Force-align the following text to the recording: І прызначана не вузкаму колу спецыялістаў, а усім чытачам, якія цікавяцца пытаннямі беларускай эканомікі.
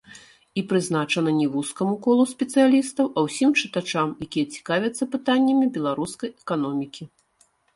І 0.59 0.61
прызначана 0.69 1.33
не 1.39 1.45
вузкаму 1.55 1.93
колу 2.05 2.23
спецыялістаў, 2.31 3.05
а 3.17 3.25
усім 3.29 3.49
чытачам, 3.61 4.09
якія 4.27 4.45
цікавяцца 4.57 5.03
пытаннямі 5.17 5.65
беларускай 5.77 6.29
эканомікі. 6.41 7.03